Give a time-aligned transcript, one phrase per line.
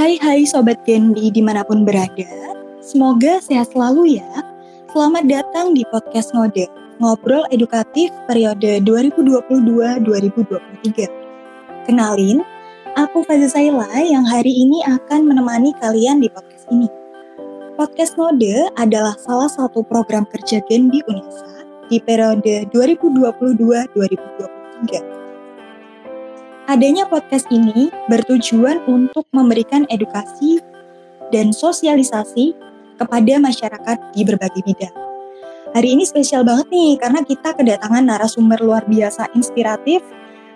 [0.00, 4.32] Hai hai Sobat Gendi di mana pun berada, semoga sehat selalu ya.
[4.96, 6.64] Selamat datang di podcast Ngode,
[7.04, 11.04] ngobrol edukatif periode 2022-2023.
[11.84, 12.40] Kenalin,
[12.96, 16.88] aku Faza Saila yang hari ini akan menemani kalian di podcast ini.
[17.76, 21.44] Podcast Ngode adalah salah satu program kerja Gendi Unesa
[21.92, 25.19] di periode 2022-2023.
[26.70, 30.62] Adanya podcast ini bertujuan untuk memberikan edukasi
[31.34, 32.54] dan sosialisasi
[32.94, 34.94] kepada masyarakat di berbagai bidang.
[35.74, 39.98] Hari ini spesial banget nih karena kita kedatangan narasumber luar biasa inspiratif.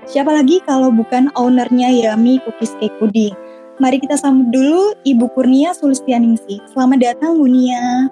[0.07, 3.35] Siapa lagi kalau bukan ownernya Yami Cookies Cake Pudding.
[3.83, 6.63] Mari kita sambut dulu Ibu Kurnia Sulistianingsih.
[6.71, 8.07] Selamat datang Bu Nia.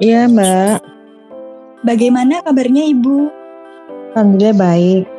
[0.00, 0.80] Iya Mbak.
[1.84, 3.28] Bagaimana kabarnya Ibu?
[4.16, 5.13] Alhamdulillah baik.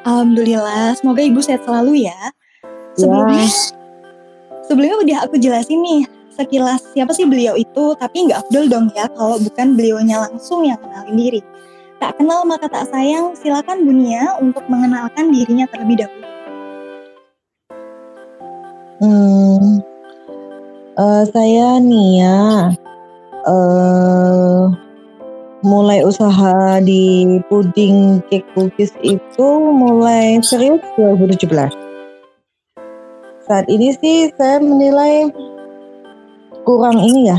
[0.00, 2.20] Alhamdulillah, semoga Ibu sehat selalu ya.
[2.96, 3.52] Sebelumnya, ya.
[4.64, 6.02] sebelumnya udah aku jelasin nih
[6.40, 10.80] sekilas siapa sih beliau itu, tapi nggak afdol dong ya kalau bukan beliaunya langsung yang
[10.80, 11.40] kenalin diri.
[12.00, 16.28] Tak kenal maka tak sayang, silakan Bunia untuk mengenalkan dirinya terlebih dahulu.
[19.04, 19.84] Hmm,
[20.96, 22.72] uh, saya Nia.
[23.44, 24.72] Uh,
[25.60, 31.50] mulai usaha di puding cake cookies itu mulai serius 2017.
[33.44, 35.28] Saat ini sih saya menilai
[36.64, 37.38] kurang ini ya,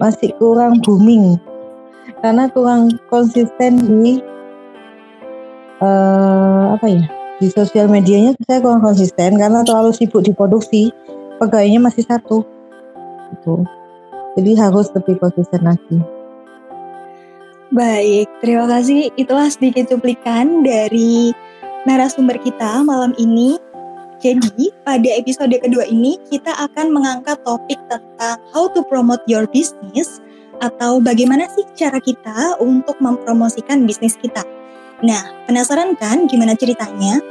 [0.00, 1.36] masih kurang booming
[2.24, 4.20] karena kurang konsisten di
[5.84, 7.04] uh, apa ya
[7.40, 10.92] di sosial medianya saya kurang konsisten karena terlalu sibuk di produksi
[11.40, 12.44] pegawainya masih satu
[13.32, 13.64] itu
[14.36, 16.19] jadi harus lebih konsisten lagi.
[17.70, 19.14] Baik, terima kasih.
[19.14, 21.30] Itulah sedikit cuplikan dari
[21.86, 23.62] narasumber kita malam ini.
[24.18, 30.18] Jadi, pada episode kedua ini kita akan mengangkat topik tentang how to promote your business
[30.58, 34.42] atau bagaimana sih cara kita untuk mempromosikan bisnis kita.
[35.06, 37.22] Nah, penasaran kan gimana ceritanya?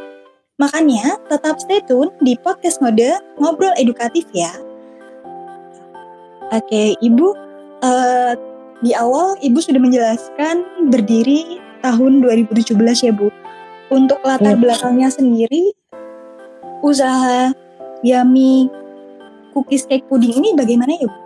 [0.56, 3.12] Makanya tetap stay tune di podcast mode
[3.44, 4.56] Ngobrol Edukatif ya.
[6.50, 7.28] Oke, Ibu,
[7.84, 8.34] uh,
[8.79, 13.28] di awal Ibu sudah menjelaskan berdiri tahun 2017 ya Bu.
[13.90, 14.59] Untuk latar ya.
[14.62, 15.73] belakangnya sendiri,
[16.85, 17.50] usaha
[18.06, 18.69] Yami
[19.51, 21.19] Cookies Cake Pudding ini bagaimana ya Bu?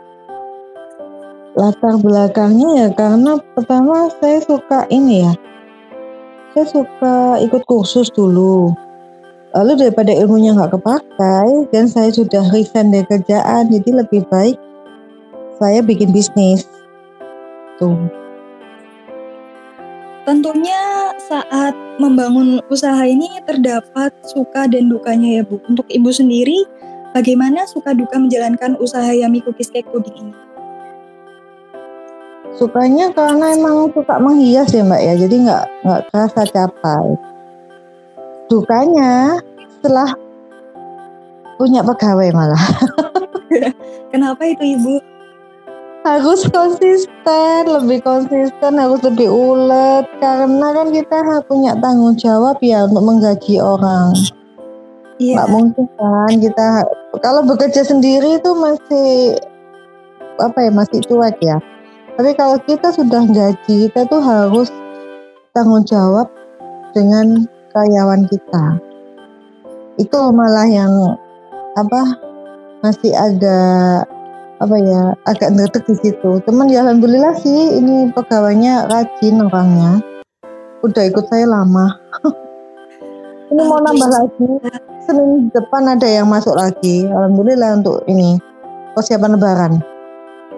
[1.53, 5.33] Latar belakangnya ya karena pertama saya suka ini ya,
[6.55, 8.73] saya suka ikut kursus dulu.
[9.53, 14.57] Lalu daripada ilmunya nggak kepakai dan saya sudah resign dari kerjaan, jadi lebih baik
[15.61, 16.65] saya bikin bisnis
[17.73, 17.97] gitu.
[20.23, 25.59] Tentunya saat membangun usaha ini terdapat suka dan dukanya ya Bu.
[25.67, 26.63] Untuk Ibu sendiri,
[27.11, 30.33] bagaimana suka duka menjalankan usaha Yami Cookies Cake Pudding ini?
[32.55, 37.07] Sukanya karena emang suka menghias ya Mbak ya, jadi nggak nggak kerasa capai.
[38.47, 39.41] Dukanya
[39.75, 40.15] setelah
[41.59, 42.63] punya pegawai malah.
[44.13, 45.12] Kenapa itu Ibu?
[46.03, 53.03] Harus konsisten, lebih konsisten, harus lebih ulet karena kan kita punya tanggung jawab ya untuk
[53.07, 54.11] menggaji orang.
[55.17, 55.39] Iya.
[55.39, 56.67] Nggak mungkin kan kita
[57.23, 59.39] kalau bekerja sendiri itu masih
[60.43, 61.57] apa ya masih cuek ya.
[62.19, 64.67] Tapi kalau kita sudah gaji kita tuh harus
[65.55, 66.27] tanggung jawab
[66.91, 68.65] dengan karyawan kita.
[69.95, 70.91] Itu malah yang
[71.79, 72.01] apa
[72.83, 74.12] masih agak
[74.63, 76.39] apa ya agak ngetek di situ.
[76.47, 79.99] Cuman ya alhamdulillah sih ini pegawainya rajin orangnya.
[80.83, 81.99] Udah ikut saya lama.
[83.51, 84.47] ini mau nambah lagi.
[85.03, 87.03] Senin depan ada yang masuk lagi.
[87.11, 88.39] Alhamdulillah untuk ini
[88.95, 89.73] persiapan lebaran.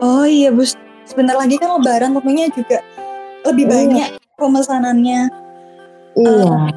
[0.04, 0.78] Oh iya bus,
[1.08, 2.84] sebentar lagi kan lebaran tentunya juga
[3.48, 3.72] lebih iya.
[3.74, 5.22] banyak pemesanannya.
[6.16, 6.46] Iya.
[6.46, 6.68] Uh,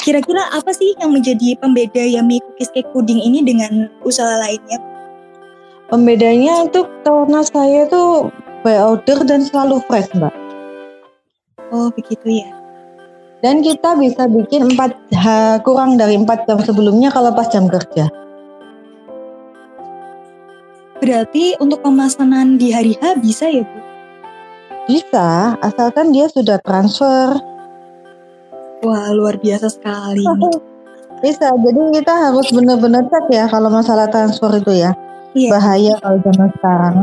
[0.00, 4.80] kira-kira apa sih yang menjadi pembeda Yami Cookies Cake Pudding ini dengan usaha lainnya?
[5.88, 8.28] Pembedanya itu karena saya tuh
[8.60, 10.34] by order dan selalu fresh, Mbak.
[11.72, 12.52] Oh, begitu ya.
[13.40, 18.12] Dan kita bisa bikin 4 ha, kurang dari 4 jam sebelumnya kalau pas jam kerja.
[21.00, 23.78] Berarti untuk pemesanan di hari H bisa ya, Bu?
[24.92, 27.32] Bisa, asalkan dia sudah transfer.
[28.84, 30.20] Wah, luar biasa sekali.
[31.24, 34.92] bisa, jadi kita harus benar-benar cek ya kalau masalah transfer itu ya
[35.36, 35.50] Iya.
[35.52, 36.96] Bahaya kalau zaman sekarang.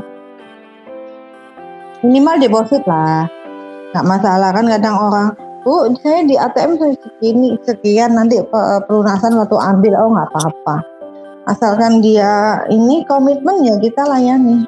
[2.05, 3.29] Minimal deposit lah.
[3.93, 5.29] Nggak masalah kan kadang orang
[5.65, 8.37] Bu, saya di ATM segini sekian nanti
[8.85, 10.77] pelunasan waktu ambil oh nggak apa-apa.
[11.49, 14.61] Asalkan dia ini komitmen ya kita layani.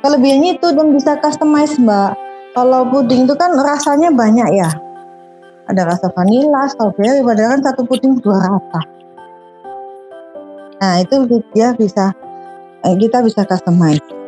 [0.00, 2.16] Kelebihannya itu dan bisa customize mbak.
[2.56, 4.72] Kalau puding itu kan rasanya banyak ya.
[5.68, 8.80] Ada rasa vanilla, strawberry, padahal kan satu puding dua rasa.
[10.80, 12.16] Nah itu dia bisa
[12.82, 14.22] kita bisa customize.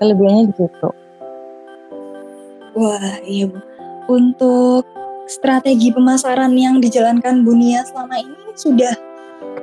[0.00, 0.90] kelebihannya di situ.
[2.74, 3.58] Wah iya Bu.
[4.10, 4.88] Untuk
[5.28, 8.96] strategi pemasaran yang dijalankan Bunia selama ini sudah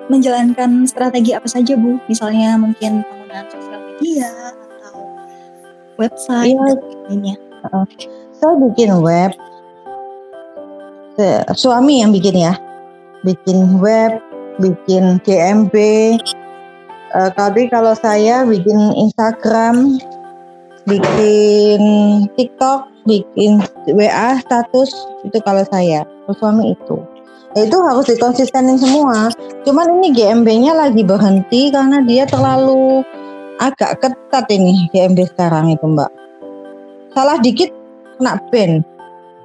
[0.07, 1.97] menjalankan strategi apa saja Bu?
[2.05, 4.95] Misalnya mungkin penggunaan sosial media atau
[5.97, 6.79] website ya, dan
[7.09, 7.35] lainnya.
[7.73, 7.83] Uh,
[8.37, 9.33] saya bikin web.
[11.57, 12.53] Suami yang bikin ya.
[13.27, 14.23] Bikin web,
[14.63, 15.75] bikin GMB.
[17.11, 19.99] Uh, tapi kalau saya bikin Instagram,
[20.87, 21.81] bikin
[22.39, 23.59] TikTok, bikin
[23.91, 24.95] WA status
[25.27, 26.07] itu kalau saya,
[26.39, 26.95] suami itu.
[27.55, 29.31] Ya, itu harus dikonsistenin semua.
[29.67, 33.03] Cuman ini GMB-nya lagi berhenti karena dia terlalu
[33.57, 36.11] agak ketat ini GMB sekarang itu Mbak.
[37.17, 37.73] Salah dikit
[38.19, 38.85] kena ban,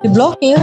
[0.05, 0.61] diblokir.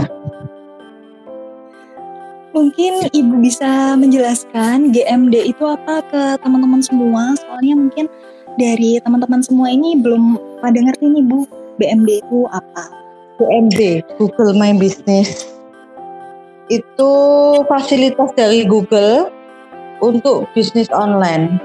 [2.50, 8.10] Mungkin Ibu bisa menjelaskan GMD itu apa ke teman-teman semua, soalnya mungkin
[8.58, 11.46] dari teman-teman semua ini belum pada ngerti nih Bu,
[11.78, 12.90] BMD itu apa?
[13.38, 15.46] BMD, Google My Business.
[16.66, 17.12] Itu
[17.70, 19.30] fasilitas dari Google
[20.02, 21.62] untuk bisnis online.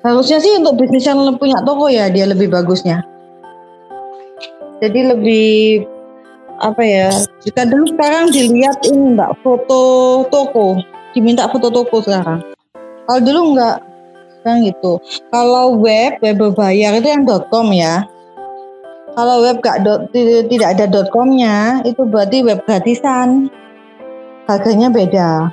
[0.00, 3.04] Harusnya sih untuk bisnis yang punya toko ya dia lebih bagusnya.
[4.80, 5.84] Jadi lebih
[6.58, 7.10] apa ya?
[7.46, 9.80] Jika dulu sekarang dilihat ini mbak foto
[10.30, 10.78] toko,
[11.14, 12.42] diminta foto toko sekarang.
[13.08, 13.76] Kalau dulu enggak,
[14.42, 15.00] kan gitu.
[15.32, 18.04] Kalau web web berbayar itu yang .com ya.
[19.18, 23.50] Kalau web gak dot, tidak ada .com-nya itu berarti web gratisan.
[24.46, 25.50] Harganya beda.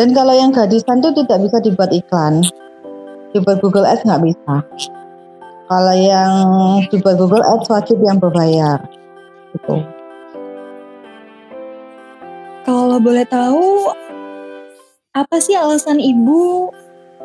[0.00, 2.40] Dan kalau yang gratisan itu tidak bisa dibuat iklan.
[3.36, 4.54] Dibuat Google Ads nggak bisa.
[5.68, 6.32] Kalau yang
[6.88, 8.80] dibuat Google Ads wajib yang berbayar.
[9.66, 9.82] Gitu.
[12.66, 13.90] Kalau boleh tahu,
[15.14, 16.70] apa sih alasan ibu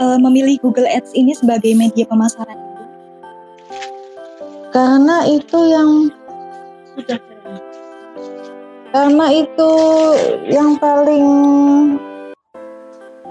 [0.01, 2.57] uh, memilih Google Ads ini sebagai media pemasaran?
[4.73, 6.09] Karena itu yang
[6.97, 7.19] sudah
[8.91, 9.71] karena itu
[10.51, 11.25] yang paling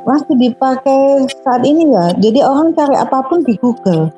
[0.09, 2.17] masih dipakai saat ini ya.
[2.17, 4.09] Jadi orang cari apa pun di Google.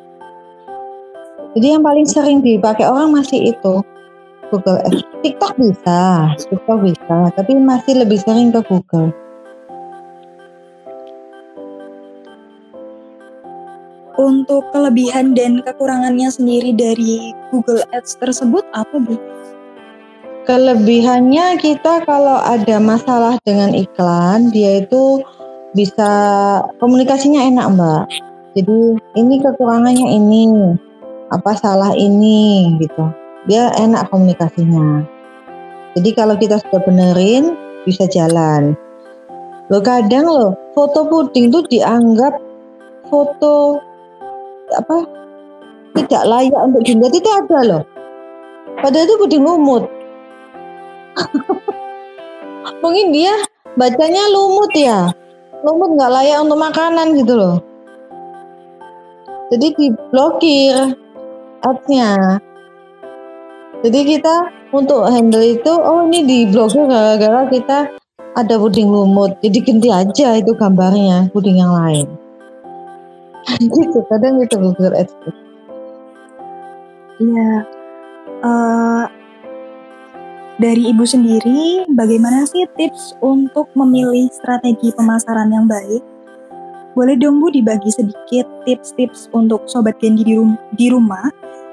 [1.52, 3.74] Jadi yang paling sering dipakai orang masih itu
[4.52, 5.00] Google Ads.
[5.24, 9.08] TikTok bisa, TikTok bisa, tapi masih lebih sering ke Google.
[14.20, 19.16] Untuk kelebihan dan kekurangannya sendiri dari Google Ads tersebut apa Bu?
[20.44, 25.24] Kelebihannya kita kalau ada masalah dengan iklan, dia itu
[25.72, 26.10] bisa
[26.76, 28.04] komunikasinya enak Mbak.
[28.52, 28.78] Jadi
[29.16, 30.76] ini kekurangannya ini,
[31.32, 33.21] apa salah ini gitu.
[33.50, 35.02] Dia enak komunikasinya.
[35.98, 38.78] Jadi kalau kita sudah benerin bisa jalan.
[39.68, 42.38] Lo kadang lo foto puding tuh dianggap
[43.10, 43.82] foto
[44.72, 45.04] apa
[45.92, 47.82] tidak layak untuk dilihat itu ada loh.
[48.80, 49.84] Padahal itu puding lumut.
[52.82, 53.34] Mungkin dia
[53.76, 55.12] bacanya lumut ya.
[55.62, 57.56] Lumut nggak layak untuk makanan gitu loh.
[59.52, 60.96] Jadi diblokir
[61.60, 62.40] ads-nya.
[63.82, 64.34] Jadi kita
[64.70, 67.78] untuk handle itu, oh ini diblokir gara-gara kita
[68.38, 69.34] ada puding lumut.
[69.42, 72.06] Jadi ganti aja itu gambarnya puding yang lain
[73.60, 74.94] gitu kadang gitu Google
[77.22, 77.52] Iya.
[78.42, 79.06] Uh,
[80.58, 86.02] dari ibu sendiri, bagaimana sih tips untuk memilih strategi pemasaran yang baik?
[86.92, 91.30] Boleh dong Bu dibagi sedikit tips-tips untuk sobat Genji di, rum di rumah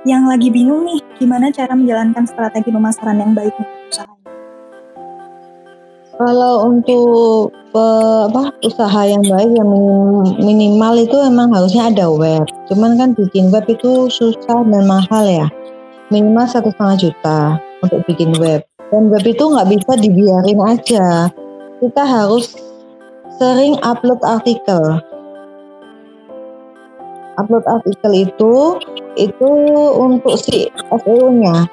[0.08, 4.20] yang lagi bingung nih gimana cara menjalankan strategi pemasaran yang baik untuk usaha
[6.20, 9.72] kalau untuk uh, apa usaha yang baik yang
[10.36, 12.44] minimal itu emang harusnya ada web.
[12.68, 15.48] Cuman kan bikin web itu susah dan mahal ya.
[16.12, 17.40] Minimal satu setengah juta
[17.80, 18.60] untuk bikin web.
[18.92, 21.32] Dan web itu nggak bisa dibiarin aja.
[21.80, 22.52] Kita harus
[23.40, 25.00] sering upload artikel.
[27.40, 28.76] Upload artikel itu
[29.20, 29.50] itu
[30.00, 31.68] untuk si SEO-nya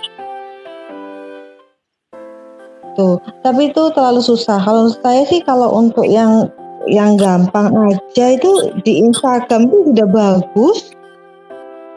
[2.97, 3.21] gitu.
[3.45, 4.57] Tapi itu terlalu susah.
[4.65, 6.49] Kalau saya sih kalau untuk yang
[6.89, 10.79] yang gampang aja itu di Instagram itu sudah bagus.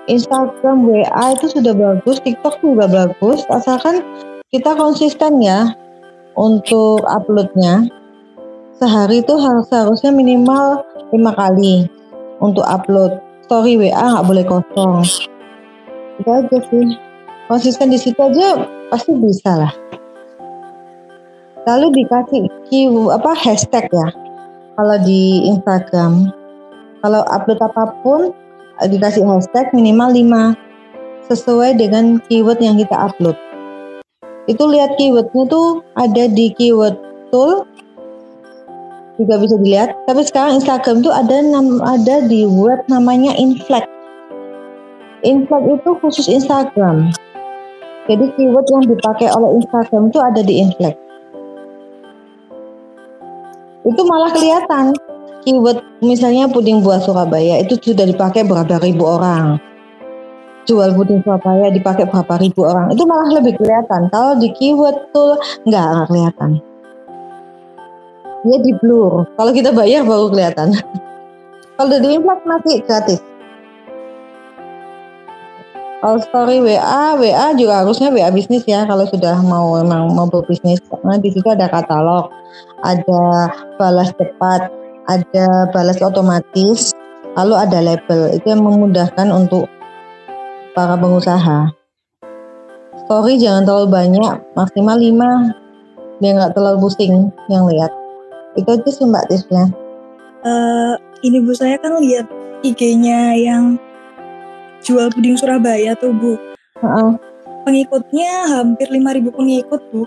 [0.10, 4.02] Instagram, WA itu sudah bagus, TikTok juga bagus, asalkan
[4.50, 5.70] kita konsisten ya
[6.34, 7.86] untuk uploadnya.
[8.82, 10.82] Sehari itu harus seharusnya minimal
[11.14, 11.86] lima kali
[12.42, 13.22] untuk upload.
[13.46, 15.29] Story WA nggak boleh kosong.
[16.20, 17.00] Itu aja sih.
[17.50, 19.74] Konsisten di situ aja pasti bisa lah.
[21.66, 24.08] Lalu dikasih keyword apa hashtag ya.
[24.80, 26.32] Kalau di Instagram,
[27.04, 28.32] kalau upload apa pun
[28.80, 30.56] dikasih hashtag minimal 5
[31.28, 33.36] sesuai dengan keyword yang kita upload.
[34.48, 36.98] Itu lihat keywordnya tuh ada di keyword
[37.30, 37.68] tool
[39.20, 39.94] juga bisa dilihat.
[40.08, 41.44] Tapi sekarang Instagram tuh ada
[41.86, 43.99] ada di web namanya Inflect.
[45.24, 47.12] Inflect itu khusus Instagram.
[48.08, 50.98] Jadi keyword yang dipakai oleh Instagram itu ada di Inflect.
[53.84, 54.96] Itu malah kelihatan
[55.44, 59.60] keyword misalnya puding buah Surabaya itu sudah dipakai berapa ribu orang.
[60.68, 62.94] Jual puding Surabaya dipakai berapa ribu orang.
[62.94, 64.08] Itu malah lebih kelihatan.
[64.14, 65.36] Kalau di keyword tuh
[65.66, 66.62] nggak, kelihatan.
[68.48, 69.28] Dia di blur.
[69.36, 70.72] Kalau kita bayar baru kelihatan.
[71.80, 73.20] Kalau di inflak masih gratis.
[76.00, 80.80] Kalau story WA, WA juga harusnya WA bisnis ya kalau sudah mau memang mau berbisnis
[80.88, 82.32] karena di situ ada katalog,
[82.88, 84.72] ada balas cepat,
[85.12, 86.96] ada balas otomatis,
[87.36, 88.32] lalu ada label.
[88.32, 89.68] Itu yang memudahkan untuk
[90.72, 91.68] para pengusaha.
[93.04, 97.92] Story jangan terlalu banyak, maksimal 5 biar nggak terlalu pusing yang lihat.
[98.56, 99.68] Itu aja sih mbak tipsnya.
[100.48, 100.96] Uh,
[101.28, 102.24] ini bu saya kan lihat
[102.64, 103.76] IG-nya yang
[104.84, 106.36] jual puding Surabaya tuh bu.
[106.80, 107.16] Uh-uh.
[107.68, 110.04] Pengikutnya hampir 5000 pengikut bu.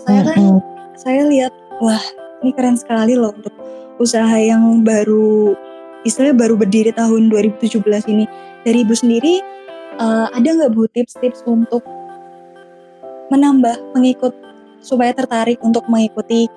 [0.00, 0.60] Saya kan uh-uh.
[0.98, 2.02] saya lihat wah
[2.42, 3.54] ini keren sekali loh untuk
[4.02, 5.54] usaha yang baru
[6.02, 7.80] istilahnya baru berdiri tahun 2017
[8.12, 8.24] ini.
[8.62, 9.42] Dari ibu sendiri
[9.98, 11.82] uh, ada nggak bu tips-tips untuk
[13.32, 14.36] menambah pengikut
[14.84, 16.50] supaya tertarik untuk mengikuti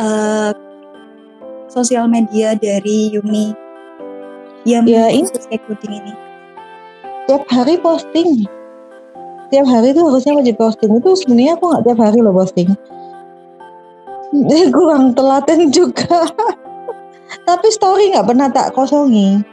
[0.00, 0.54] uh,
[1.68, 3.52] sosial media dari Yumi
[4.64, 6.27] yang ya, ini ini?
[7.28, 8.48] Tiap hari posting.
[9.52, 10.96] Tiap hari itu harusnya wajib posting.
[10.96, 12.72] Itu sebenarnya aku nggak tiap hari loh posting.
[14.76, 16.24] Kurang telaten juga.
[17.48, 19.44] Tapi story nggak pernah tak kosongi.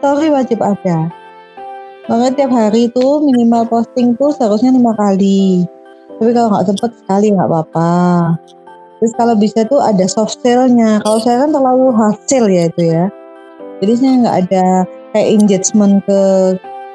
[0.00, 1.12] Story wajib ada.
[2.08, 5.68] Makanya tiap hari itu minimal posting tuh seharusnya lima kali.
[6.16, 7.92] Tapi kalau nggak sempet sekali nggak apa-apa.
[9.04, 11.04] Terus kalau bisa tuh ada soft sale-nya.
[11.04, 13.04] Kalau saya kan terlalu hasil ya itu ya.
[13.84, 14.66] Jadi saya nggak ada
[15.12, 16.20] kayak engagement ke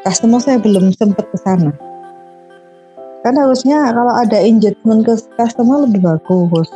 [0.04, 1.72] customer saya belum sempat ke sana.
[3.24, 6.68] Kan harusnya kalau ada engagement ke customer lebih bagus.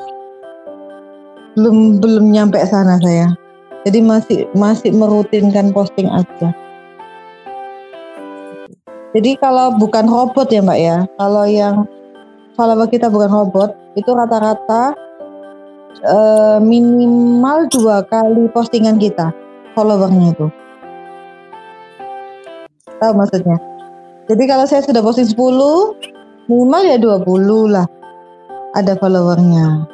[1.60, 3.36] Belum belum nyampe sana saya.
[3.84, 6.55] Jadi masih masih merutinkan posting aja.
[9.12, 11.88] Jadi kalau bukan robot ya Mbak ya, kalau yang
[12.55, 14.93] follower kita bukan robot, itu rata-rata
[16.05, 19.34] uh, minimal dua kali postingan kita
[19.74, 20.48] followernya itu.
[22.98, 23.58] Tahu maksudnya?
[24.27, 25.38] Jadi kalau saya sudah posting 10,
[26.50, 27.88] minimal ya 20 lah
[28.75, 29.88] ada followernya.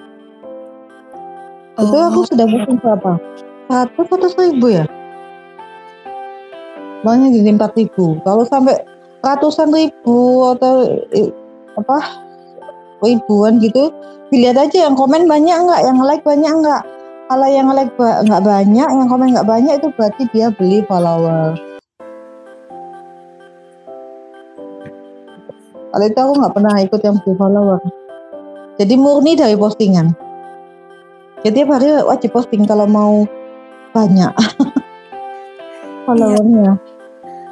[1.78, 1.84] Oh.
[1.84, 2.28] Itu aku oh.
[2.28, 3.12] sudah posting berapa?
[3.70, 4.86] Satu atau seribu ya?
[7.04, 8.18] Banyak jadi empat ribu.
[8.24, 8.80] Kalau sampai
[9.24, 10.88] ratusan ribu atau
[11.80, 11.98] apa
[13.04, 13.92] ribuan gitu
[14.32, 16.84] dilihat aja yang komen banyak enggak yang like banyak enggak
[17.32, 21.56] kalau yang like ba enggak banyak yang komen enggak banyak itu berarti dia beli follower
[25.94, 27.80] kalau itu aku nggak pernah ikut yang beli follower
[28.82, 30.18] jadi murni dari postingan
[31.46, 33.30] jadi tiap hari wajib posting kalau mau
[33.94, 34.34] banyak
[36.10, 36.82] followernya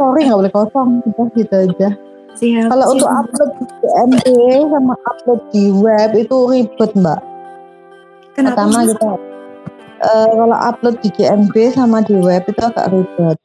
[0.01, 1.89] sorry nggak boleh kosong kita gitu aja
[2.31, 4.27] Siap, Kalau untuk upload di MD
[4.71, 7.19] sama upload di web itu ribet mbak.
[8.31, 8.55] Kenapa?
[8.55, 9.11] Pertama kita
[9.99, 13.37] uh, kalau upload di GMB sama di web itu agak ribet.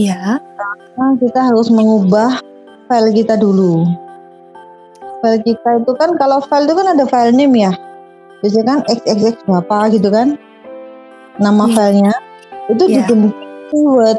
[0.00, 0.40] Iya.
[0.40, 2.40] Karena kita harus mengubah
[2.88, 3.84] file kita dulu.
[5.26, 7.74] File kita itu kan kalau file itu kan ada file name ya.
[8.46, 10.38] Biasanya kan xxx berapa gitu kan.
[11.42, 11.74] Nama hmm.
[11.74, 12.14] filenya
[12.70, 13.02] itu yeah.
[13.02, 13.28] diganti
[13.74, 14.18] keyword.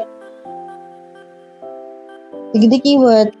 [2.52, 3.32] Diganti keyword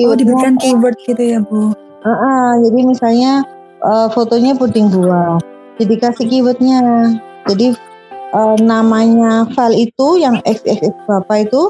[0.00, 3.32] oh diberikan keyword gitu ya Bu uh -uh, jadi misalnya
[3.84, 5.38] uh, fotonya puding buah
[5.78, 6.80] jadi kasih keywordnya
[7.46, 7.76] jadi
[8.32, 11.62] uh, namanya file itu yang xxx berapa itu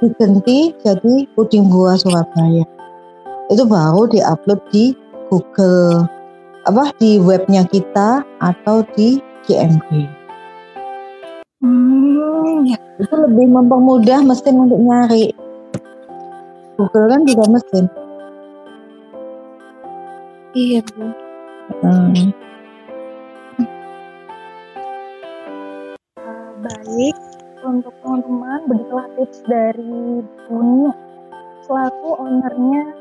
[0.00, 2.64] diganti jadi puding buah Surabaya
[3.50, 4.94] itu baru diupload di
[5.26, 6.06] Google
[6.62, 9.88] apa di webnya kita atau di GMB.
[11.60, 12.78] Hmm, ya.
[13.02, 15.34] Itu lebih mempermudah mesin untuk nyari.
[16.78, 17.84] Google kan juga mesin.
[20.54, 21.04] Iya bu.
[21.80, 22.34] Hmm.
[26.18, 27.16] Uh, baik,
[27.62, 30.92] untuk teman-teman begitulah tips dari Dunia
[31.70, 32.99] selaku ownernya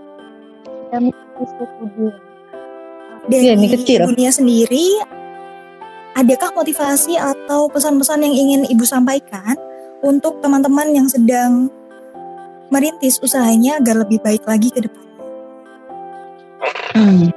[0.90, 2.12] kami Studio.
[3.30, 4.10] Dari ya, ini kecil.
[4.10, 5.00] dunia sendiri,
[6.18, 9.56] adakah motivasi atau pesan-pesan yang ingin Ibu sampaikan
[10.04, 11.72] untuk teman-teman yang sedang
[12.74, 15.16] merintis usahanya agar lebih baik lagi ke depannya?
[16.98, 17.32] Hmm.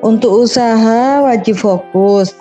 [0.00, 2.32] Untuk usaha wajib fokus.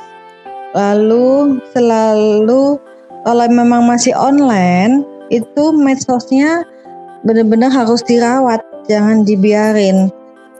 [0.74, 2.79] Lalu selalu
[3.24, 6.65] kalau memang masih online itu medsosnya
[7.24, 10.12] benar-benar harus dirawat, jangan dibiarin.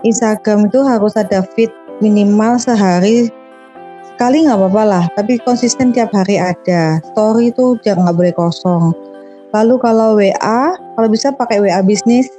[0.04, 1.72] Instagram itu harus ada feed
[2.04, 3.32] minimal sehari
[4.14, 7.02] sekali nggak apa-apa lah, tapi konsisten tiap hari ada.
[7.12, 8.94] Story itu jangan nggak boleh kosong.
[9.52, 12.30] Lalu kalau WA, kalau bisa pakai WA bisnis,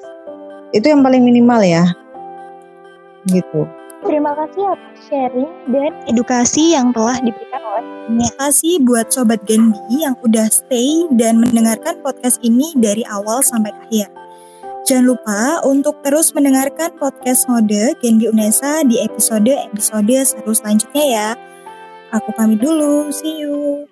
[0.70, 1.86] itu yang paling minimal ya.
[3.26, 3.66] Gitu.
[4.04, 10.04] Terima kasih atas sharing dan edukasi yang telah diberikan oleh Terima kasih buat Sobat Genbi
[10.04, 14.12] yang udah stay dan mendengarkan podcast ini dari awal sampai akhir.
[14.84, 21.28] Jangan lupa untuk terus mendengarkan podcast mode Genbi Unesa di episode-episode seru selanjutnya ya.
[22.12, 23.88] Aku pamit dulu, see you.